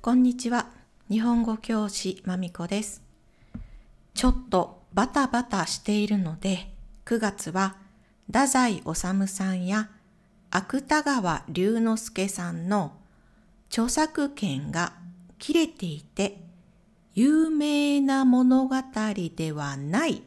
[0.00, 0.68] こんにちは。
[1.10, 3.02] 日本語教師まみこです。
[4.14, 6.70] ちょっとバタバタしているので、
[7.04, 7.76] 9月は
[8.28, 9.90] 太宰治さんや
[10.52, 12.92] 芥川龍之介さんの
[13.70, 14.92] 著作権が
[15.40, 16.38] 切れていて
[17.14, 18.76] 有名な物語
[19.34, 20.22] ではない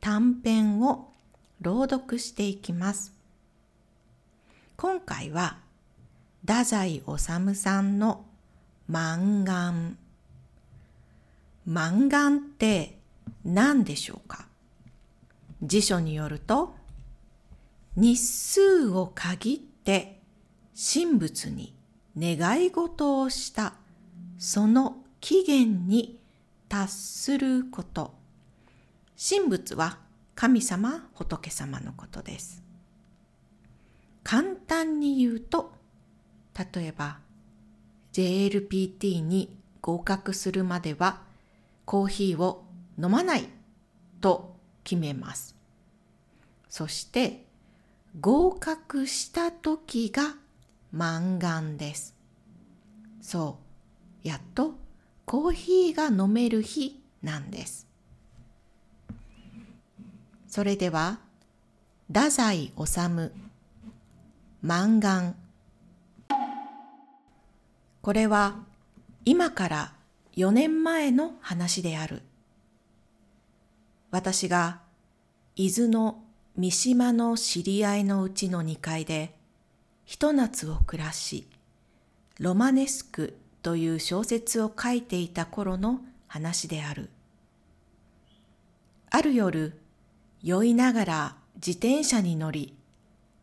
[0.00, 1.12] 短編を
[1.60, 3.12] 朗読していきます。
[4.78, 5.58] 今回は
[6.40, 8.24] 太宰治さんの
[8.88, 9.96] 満願。
[11.66, 12.98] 満願って
[13.44, 14.46] 何でしょうか？
[15.62, 16.74] 辞書によると、
[17.96, 20.20] 日数を限って
[20.74, 21.74] 神仏に
[22.16, 23.74] 願い事をした
[24.38, 26.18] その期限に
[26.68, 28.14] 達すること。
[29.18, 29.98] 神仏は
[30.34, 32.62] 神様、仏様のことです。
[34.22, 35.72] 簡単に言うと、
[36.74, 37.18] 例えば
[38.12, 41.22] JLPT に合格するまでは
[41.84, 42.64] コーヒーを
[43.02, 43.48] 飲まない
[44.20, 45.54] と決めます。
[46.68, 47.44] そして
[48.20, 50.34] 合格した時が
[50.92, 52.14] 満願です。
[53.20, 53.58] そ
[54.24, 54.74] う、やっと
[55.24, 57.86] コーヒーが飲める日なんです。
[60.48, 61.18] それでは、
[62.08, 62.72] 太宰治
[64.62, 65.36] 満願
[68.08, 68.56] これは
[69.26, 69.92] 今から
[70.34, 72.22] 4年前の話である。
[74.10, 74.80] 私が
[75.56, 76.24] 伊豆の
[76.56, 79.34] 三島の知り合いのうちの2階で
[80.06, 81.48] ひと夏を暮らし、
[82.40, 87.10] ロマネスクという小説を書いていた頃の話である。
[89.10, 89.78] ある夜、
[90.42, 92.74] 酔いながら自転車に乗り、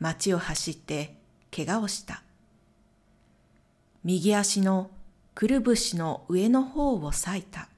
[0.00, 1.16] 街を走って
[1.50, 2.22] 怪我をした。
[4.02, 4.90] 右足の
[5.34, 7.68] くるぶしの上の方を裂いた。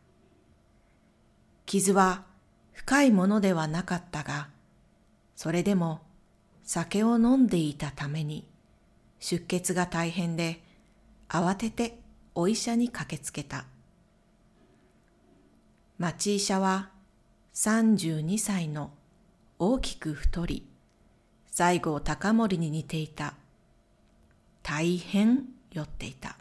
[1.67, 2.25] 傷は
[2.73, 4.49] 深いものではなかったが、
[5.35, 6.01] それでも
[6.63, 8.47] 酒を飲んでいたために
[9.19, 10.63] 出血が大変で
[11.29, 11.99] 慌てて
[12.35, 13.65] お医者に駆けつけた。
[15.99, 16.91] 町医者は
[17.55, 18.91] 32歳の
[19.59, 20.67] 大きく太り、
[21.51, 23.35] 西郷隆盛に似ていた。
[24.63, 26.37] 大変酔っていた。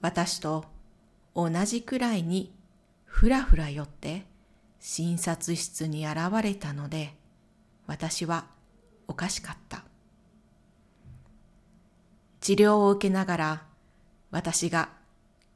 [0.00, 0.64] 私と
[1.34, 2.52] 同じくらいに
[3.04, 4.26] ふらふら酔って
[4.80, 7.14] 診察室に現れたので
[7.86, 8.44] 私は
[9.08, 9.82] おかしかった。
[12.40, 13.62] 治療を受けながら
[14.30, 14.90] 私が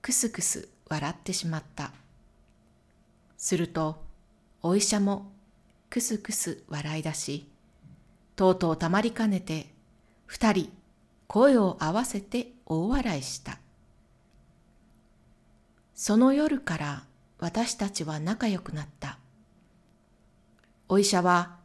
[0.00, 1.92] くすくす笑ってしまった。
[3.36, 4.02] すると
[4.62, 5.30] お医者も
[5.90, 7.48] くすくす笑い出し、
[8.36, 9.74] とうとうたまりかねて
[10.26, 10.72] 二人
[11.28, 13.58] 声を合わせて大笑いした。
[15.94, 17.04] その夜から
[17.38, 19.18] 私たちは仲良くなった。
[20.88, 21.58] お医者は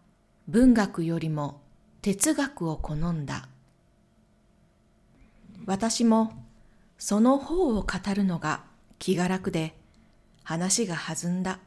[0.49, 1.61] 文学よりも
[2.01, 3.47] 哲学を好んだ。
[5.65, 6.33] 私も
[6.97, 8.65] その方を語るのが
[8.99, 9.75] 気が楽で
[10.43, 11.59] 話が弾んだ。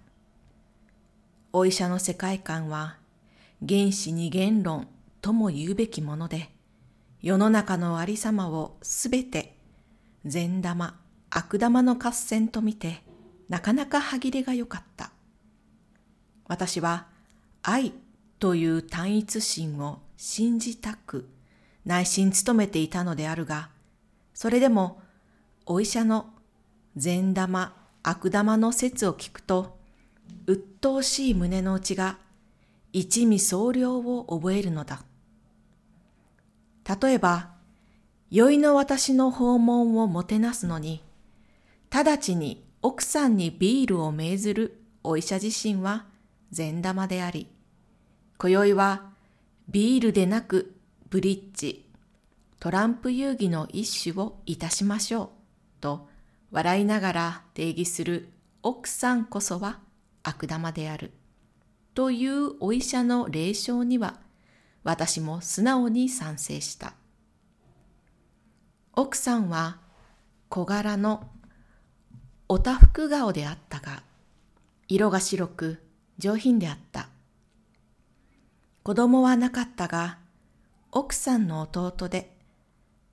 [1.50, 2.98] お医者の世界観は
[3.66, 4.86] 原始二元論
[5.22, 6.50] とも言うべきもので、
[7.22, 9.56] 世の中のありさまをすべて
[10.24, 10.98] 善玉、
[11.30, 13.02] 悪玉の合戦と見て、
[13.48, 15.12] なかなか歯切れが良かった。
[16.48, 17.06] 私は
[17.62, 17.92] 愛
[18.38, 21.28] という単一心を信じたく
[21.84, 23.70] 内心努めていたのであるが、
[24.34, 25.00] それでも
[25.64, 26.26] お医者の
[26.96, 29.78] 善玉、悪玉の説を聞くと、
[30.46, 32.18] 鬱陶しい胸の内が
[32.92, 35.05] 一味総量を覚えるのだ。
[36.86, 37.50] 例えば、
[38.30, 41.02] 酔いの私の訪問をもてなすのに、
[41.90, 46.06] 直ちに奥さんにビールを命ずるお医者自身は
[46.52, 47.48] 善玉であり、
[48.38, 49.10] 今宵は
[49.68, 50.76] ビールでなく
[51.10, 51.88] ブリッジ、
[52.60, 55.28] トランプ遊戯の一種をいたしましょう、
[55.80, 56.08] と
[56.52, 58.28] 笑いながら定義する
[58.62, 59.80] 奥さんこそは
[60.22, 61.12] 悪玉である。
[61.94, 64.20] というお医者の霊障には
[64.86, 66.94] 私も素直に賛成した。
[68.92, 69.80] 奥さんは
[70.48, 71.28] 小柄の
[72.48, 74.04] おたふく顔であったが、
[74.86, 75.82] 色が白く
[76.18, 77.08] 上品であった。
[78.84, 80.18] 子供はなかったが、
[80.92, 82.30] 奥さんの弟で、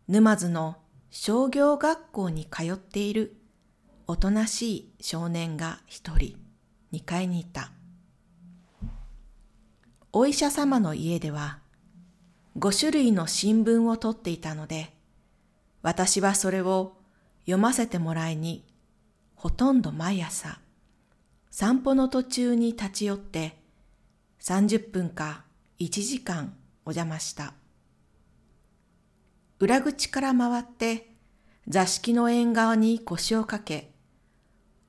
[0.08, 0.78] 沼津の
[1.10, 3.36] 商業学校に通っている
[4.06, 6.38] おとなしい少年が一人、
[6.92, 7.72] 二階にいた。
[10.12, 11.63] お医者様の家では、
[12.56, 14.94] 五種類の新聞を取っていたので、
[15.82, 16.94] 私はそれを
[17.42, 18.64] 読ませてもらいに、
[19.36, 20.60] ほとんど毎朝、
[21.50, 23.58] 散歩の途中に立ち寄って、
[24.42, 25.44] 30分か
[25.80, 26.54] 1時間
[26.86, 27.54] お邪魔した。
[29.60, 31.10] 裏口から回って
[31.68, 33.92] 座敷の縁側に腰をかけ、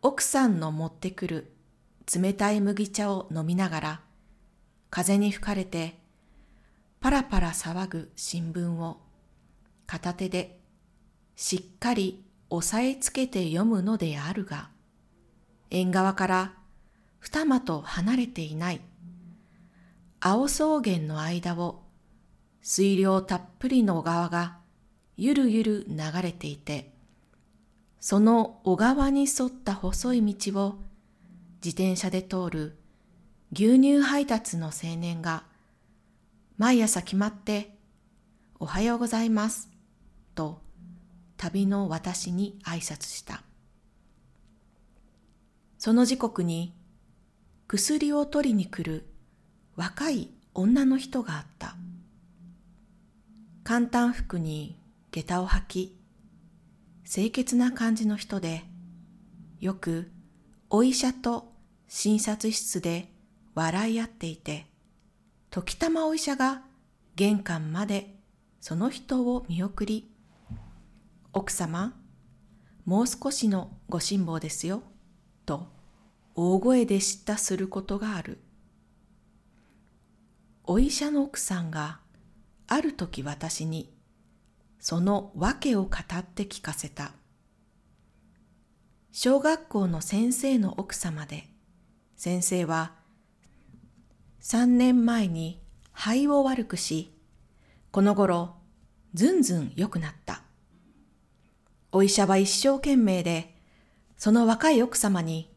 [0.02, 1.52] 奥さんの持ってくる
[2.14, 4.00] 冷たい麦茶を飲みながら、
[4.90, 6.03] 風に吹かれて、
[7.04, 8.96] パラパラ騒ぐ新聞を
[9.84, 10.58] 片手で
[11.36, 14.70] しっかり押さえつけて読むのであるが、
[15.70, 16.54] 縁側から
[17.20, 18.80] 二間と離れていない
[20.18, 21.82] 青草原の間を
[22.62, 24.56] 水量たっぷりの小川が
[25.18, 26.94] ゆるゆる流れていて、
[28.00, 30.78] その小川に沿った細い道を
[31.62, 32.78] 自転車で通る
[33.52, 35.44] 牛乳配達の青年が
[36.56, 37.74] 毎朝決まって
[38.60, 39.68] おはようございます
[40.36, 40.60] と
[41.36, 43.42] 旅の私に挨拶した。
[45.78, 46.72] その時刻に
[47.66, 49.04] 薬を取りに来る
[49.74, 51.74] 若い女の人があった。
[53.64, 54.78] 簡単服に
[55.10, 55.98] 下駄を履き、
[57.04, 58.62] 清潔な感じの人で、
[59.60, 60.10] よく
[60.70, 61.52] お医者と
[61.88, 63.08] 診察室で
[63.54, 64.66] 笑い合っていて、
[65.54, 66.62] 時たまお医者が
[67.14, 68.16] 玄関まで
[68.60, 70.10] その人を見送り、
[71.32, 71.94] 奥様、
[72.84, 74.82] もう少しのご辛抱ですよ、
[75.46, 75.68] と
[76.34, 78.40] 大声で叱咤することがある。
[80.64, 82.00] お医者の奥さんが
[82.66, 83.94] ある時私に
[84.80, 87.12] その訳を語って聞かせた。
[89.12, 91.44] 小学校の先生の奥様で、
[92.16, 93.03] 先生は
[94.44, 95.58] 3年前に
[95.94, 97.14] 肺を悪くし、
[97.90, 98.56] この頃
[99.14, 100.42] ずんずん良くなった。
[101.92, 103.56] お医者は一生懸命で、
[104.18, 105.50] その若い奥様に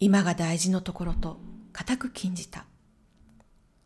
[0.00, 1.38] 今が大事のところと
[1.72, 2.64] 固く禁じた。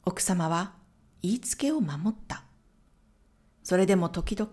[0.07, 0.73] 奥様は
[1.21, 2.45] 言いつけを守った。
[3.63, 4.51] それでも時々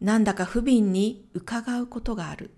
[0.00, 2.52] なんだか不憫に伺うことがある。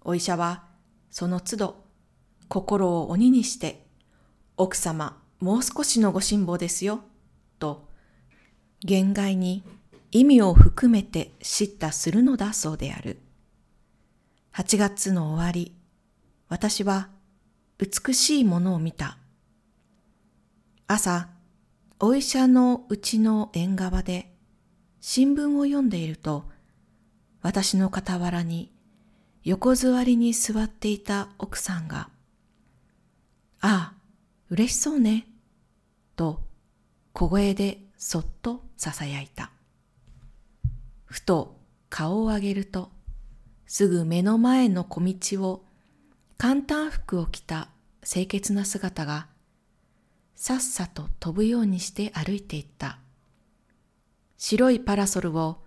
[0.00, 0.64] お医者は
[1.08, 1.84] その都度
[2.48, 3.87] 心を鬼にして
[4.58, 7.00] 奥様もう少しのご辛抱ですよ
[7.58, 7.88] と
[8.80, 9.62] 限界に
[10.10, 13.18] 意味を含めて叱咤するのだそうである。
[14.54, 15.74] 8月の終わり、
[16.48, 17.08] 私は
[17.78, 19.18] 美しいものを見た。
[20.86, 21.28] 朝、
[22.00, 24.32] お医者のうちの縁側で
[25.00, 26.48] 新聞を読んでいると、
[27.42, 28.72] 私の傍らに
[29.44, 32.08] 横座りに座っていた奥さんが、
[33.60, 33.97] ああ、
[34.50, 35.26] 嬉しそうね、
[36.16, 36.42] と
[37.12, 39.50] 小声でそっと囁いた。
[41.04, 41.56] ふと
[41.90, 42.90] 顔を上げると、
[43.66, 45.64] すぐ目の前の小道を
[46.38, 47.68] 簡単服を着た
[48.02, 49.26] 清潔な姿が
[50.34, 52.98] さっさと飛ぶようにして歩いていった。
[54.36, 55.58] 白いパラソルを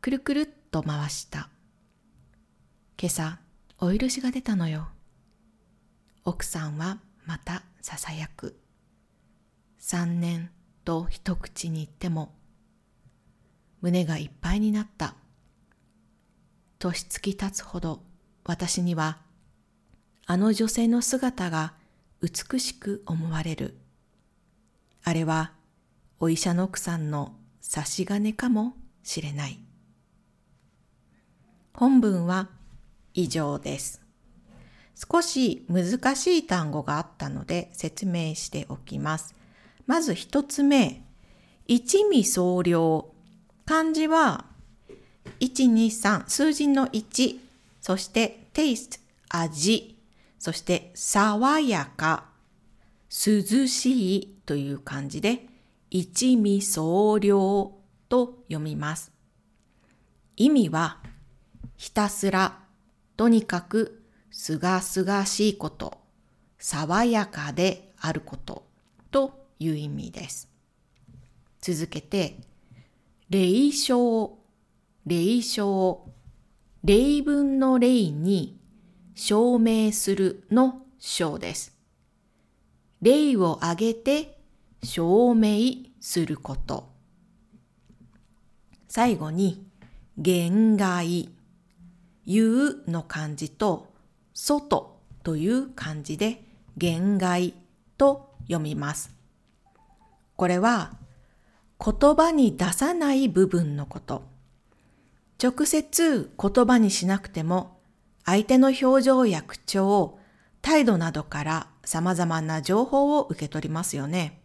[0.00, 1.50] くるくるっと回した。
[2.96, 3.40] 今朝、
[3.78, 4.88] お許しが出たのよ。
[6.24, 8.58] 奥さんはまたささやく。
[9.78, 10.50] 三年
[10.84, 12.34] と一口に言っても、
[13.80, 15.16] 胸がいっぱいになった。
[16.78, 18.02] 年月経つほど
[18.44, 19.18] 私には
[20.26, 21.74] あの女性の姿が
[22.20, 23.78] 美しく思われる。
[25.04, 25.52] あれは
[26.18, 28.74] お医者の奥さんの差し金かも
[29.04, 29.60] しれない。
[31.72, 32.48] 本文は
[33.14, 34.01] 以上です。
[34.94, 39.34] 少し難しい単語があったので説明しておきます。
[39.86, 41.04] まず一つ目、
[41.66, 43.08] 一味総量。
[43.64, 44.46] 漢字は
[45.40, 47.38] 1、2、3、数字の1、
[47.80, 49.98] そしてテイスト、味、
[50.38, 52.24] そして爽やか、
[53.08, 55.46] 涼しいという漢字で、
[55.90, 57.72] 一味総量
[58.08, 59.12] と読みます。
[60.36, 60.98] 意味は、
[61.76, 62.58] ひたすら、
[63.16, 64.01] とにかく、
[64.32, 66.00] すがすがしいこと、
[66.58, 68.66] 爽やかであること
[69.10, 70.48] という意味です。
[71.60, 72.38] 続けて、
[73.28, 74.32] 霊障、
[75.06, 75.98] 霊障、
[76.82, 78.58] 例文の例に
[79.14, 81.76] 証明するの章です。
[83.02, 84.38] 例を挙げて
[84.82, 86.90] 証明すること。
[88.88, 89.66] 最後に、
[90.16, 91.28] 限界、
[92.26, 93.91] 言うの漢字と、
[94.34, 96.44] 外という漢字で、
[96.76, 97.54] 限界
[97.98, 99.14] と読みます。
[100.36, 100.92] これは、
[101.78, 104.32] 言葉に出さない部分のこと。
[105.42, 107.80] 直接言葉にしなくても
[108.24, 110.18] 相手の表情や口調、
[110.60, 114.40] 態度などから様々な情報を受け取りますよね。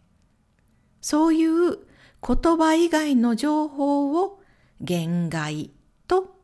[1.00, 1.78] そういう
[2.26, 4.40] 言葉以外の情報を
[4.80, 5.70] 言外
[6.08, 6.34] と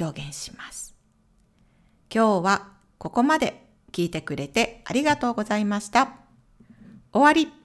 [0.00, 0.94] 表現します。
[2.10, 6.16] 今日はここまで聞いてくれてありがとうございました。
[7.12, 7.57] 終わり。